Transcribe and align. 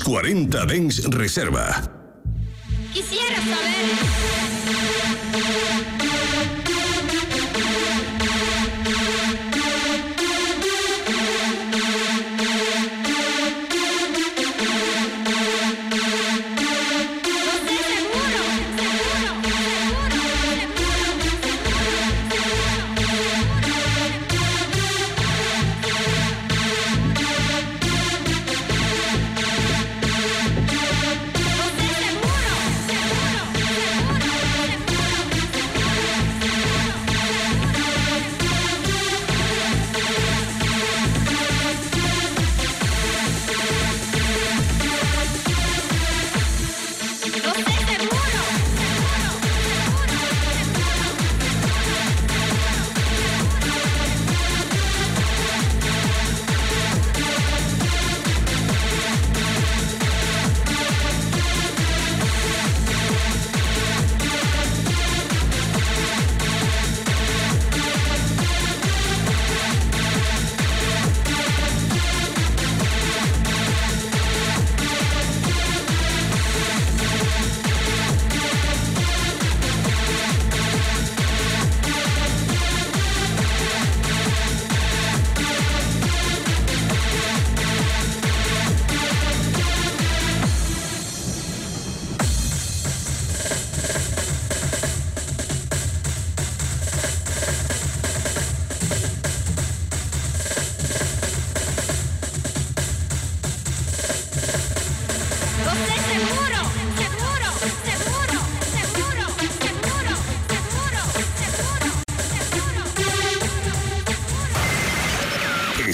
40 0.00 0.66
Dens 0.66 1.04
Reserva. 1.04 1.82
Quisiera 2.92 3.36
saber. 3.36 4.42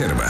Reserva. 0.00 0.29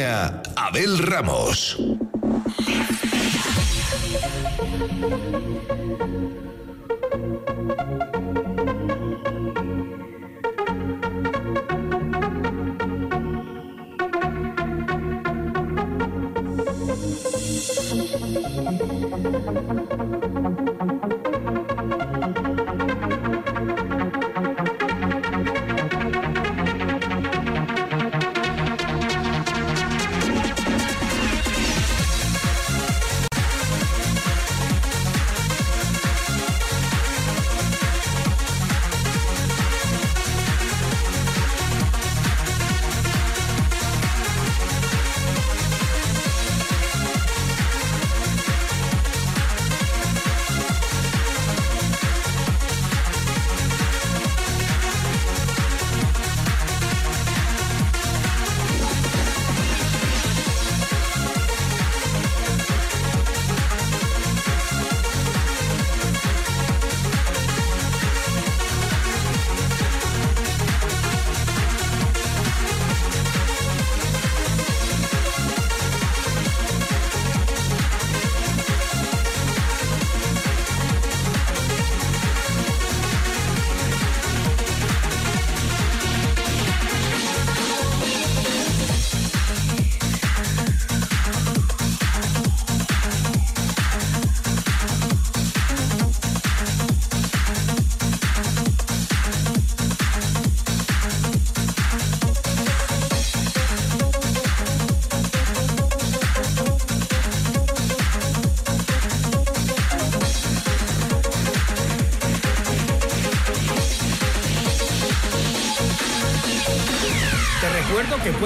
Abel 0.00 0.98
Ramos. 0.98 1.76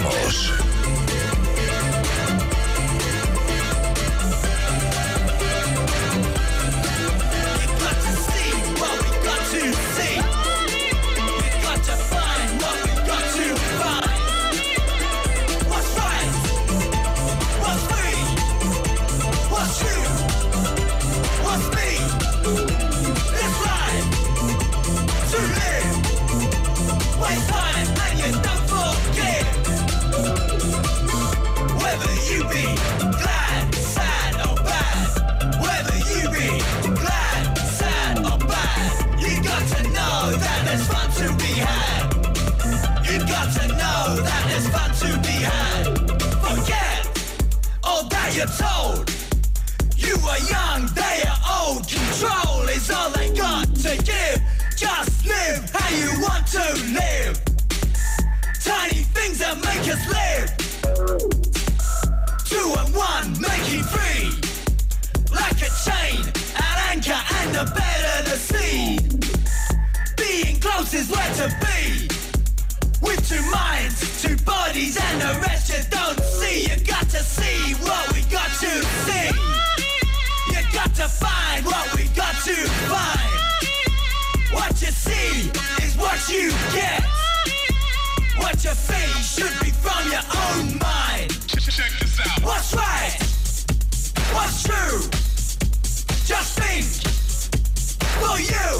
regresamos. 0.00 0.59
You're 48.40 48.48
told. 48.56 49.04
You 49.98 50.16
are 50.26 50.38
young, 50.48 50.86
they 50.94 51.22
are 51.28 51.40
old. 51.60 51.86
Control 51.86 52.62
is 52.70 52.90
all 52.90 53.10
they 53.10 53.28
got 53.34 53.66
to 53.84 53.92
give. 54.02 54.40
Just 54.78 55.26
live 55.26 55.68
how 55.74 55.90
you 55.94 56.08
want 56.22 56.46
to 56.56 56.64
live. 56.98 57.36
Tiny 58.64 59.02
things 59.12 59.40
that 59.40 59.56
make 59.60 59.84
us 59.94 60.02
live. 60.08 60.48
Two 62.48 62.68
and 62.80 62.94
one, 62.96 63.28
making 63.44 63.84
free. 63.92 64.32
Like 65.30 65.60
a 65.60 65.70
chain, 65.84 66.24
an 66.56 66.76
anchor, 66.92 67.20
and 67.40 67.56
a 67.56 67.66
bed 67.74 68.00
of 68.16 68.24
the 68.30 68.38
sea. 68.38 68.98
Being 70.16 70.58
close 70.60 70.94
is 70.94 71.10
where 71.10 71.34
to 71.40 71.48
be. 71.60 72.08
With 73.02 73.20
two 73.28 73.42
minds, 73.50 74.22
two 74.22 74.36
bodies, 74.44 74.96
and 74.98 75.20
the 75.20 75.40
rest 75.40 75.68
you 75.68 75.84
don't 75.90 76.29
see. 76.50 76.70
You 76.70 76.84
got 76.84 77.08
to 77.10 77.22
see 77.22 77.74
what 77.74 78.12
we 78.12 78.22
got 78.30 78.50
to 78.60 78.70
see. 79.06 79.28
You 80.52 80.62
got 80.72 80.94
to 80.96 81.08
find 81.08 81.64
what 81.64 81.94
we 81.96 82.04
got 82.08 82.34
to 82.44 82.54
find. 82.88 83.30
What 84.52 84.80
you 84.82 84.88
see 84.88 85.50
is 85.84 85.96
what 85.96 86.28
you 86.28 86.50
get. 86.72 87.02
What 88.36 88.64
you 88.64 88.70
feel 88.70 89.22
should 89.22 89.60
be 89.60 89.70
from 89.70 90.10
your 90.10 90.26
own 90.44 90.78
mind. 90.78 91.30
Check 91.48 91.92
this 92.00 92.20
out. 92.26 92.42
What's 92.42 92.74
right? 92.74 93.16
What's 94.34 94.62
true? 94.62 95.00
Just 96.26 96.58
think 96.58 96.86
for 98.18 98.38
you. 98.40 98.70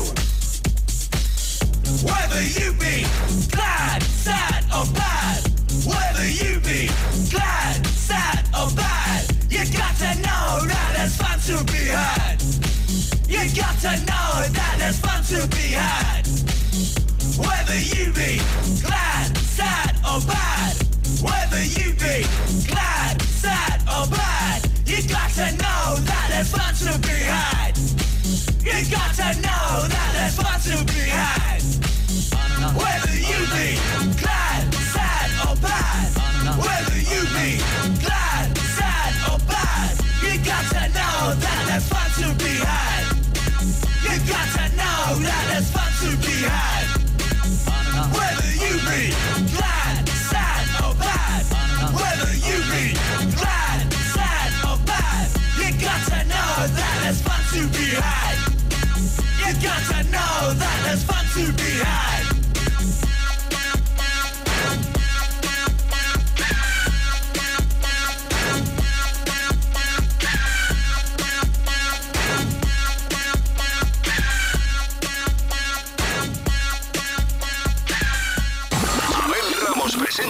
Whether 2.06 2.42
you 2.42 2.72
be 2.74 3.06
glad, 3.50 4.02
sad 4.02 4.64
or 4.74 4.86
bad. 4.94 5.49
Whether 5.90 6.28
you 6.28 6.60
be 6.60 6.88
glad, 7.30 7.86
sad 7.86 8.46
or 8.54 8.70
bad. 8.76 9.26
You 9.50 9.64
got 9.76 9.94
to 9.96 10.10
know 10.22 10.66
that 10.70 10.90
there's 10.96 11.16
fun 11.16 11.38
to 11.50 11.64
be 11.72 11.84
had. 11.90 12.38
You 13.26 13.42
got 13.56 13.76
to 13.86 13.92
know 14.06 14.30
that 14.58 14.74
there's 14.78 15.00
fun 15.00 15.22
to 15.32 15.46
be 15.48 15.74
had. 15.74 16.22
Whether 17.38 17.78
you 17.78 18.12
be 18.12 18.38
glad, 18.86 19.36
sad 19.38 19.96
or 20.06 20.20
bad. 20.26 20.76
Whether 21.22 21.62
you 21.64 21.92
be 21.94 22.26
glad, 22.70 23.20
sad 23.22 23.82
or 23.90 24.06
bad. 24.10 24.70
You 24.86 25.02
got 25.08 25.30
to 25.40 25.50
know 25.62 25.96
that 26.08 26.26
there's 26.30 26.50
fun 26.54 26.74
to 26.86 26.98
be 27.00 27.18
had. 27.34 27.76
You 28.62 28.78
got 28.90 29.14
to 29.14 29.30
know 29.42 29.88
that 29.88 30.10
there's 30.14 30.36
fun 30.36 30.60
to 30.70 30.84
be 30.92 31.00
had. 31.10 31.62
Whether 32.76 33.19
that 41.34 41.62
there's 41.68 41.86
fun 41.88 42.10
to 42.18 42.28
be 42.42 42.54
had. 42.58 43.04
You 44.02 44.16
got 44.26 44.48
to 44.56 44.66
know 44.74 45.22
that 45.22 45.42
there's 45.50 45.70
fun 45.70 45.90
to 46.02 46.10
be 46.26 46.36
had. 46.42 46.86
Whether 48.16 48.50
you 48.58 48.74
be 48.88 49.14
glad, 49.54 50.08
sad 50.08 50.66
or 50.82 50.94
bad. 50.98 51.44
Whether 51.94 52.32
you 52.34 52.58
be 52.74 52.94
glad, 53.38 53.78
sad 54.14 54.50
or 54.66 54.78
bad. 54.86 55.30
You 55.58 55.70
got 55.78 56.00
to 56.10 56.20
know 56.26 56.50
that 56.66 56.94
there's 57.02 57.20
fun 57.22 57.42
to 57.54 57.62
be 57.78 57.94
had. 57.94 58.36
You 59.38 59.50
got 59.62 59.82
to 59.92 60.00
know 60.10 60.54
that 60.54 60.76
there's 60.84 61.04
fun 61.04 61.24
to 61.36 61.52
be 61.52 61.69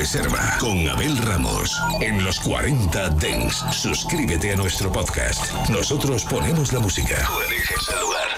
Reserva 0.00 0.56
con 0.58 0.88
Abel 0.88 1.14
Ramos 1.18 1.78
en 2.00 2.24
los 2.24 2.40
40 2.40 3.10
Dents. 3.10 3.62
Suscríbete 3.70 4.54
a 4.54 4.56
nuestro 4.56 4.90
podcast. 4.90 5.52
Nosotros 5.68 6.24
ponemos 6.24 6.72
la 6.72 6.80
música. 6.80 7.22
Tú 7.26 7.38
eliges 7.42 7.86
el 7.92 8.00
lugar. 8.00 8.28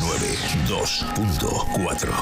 92.4 0.00 2.14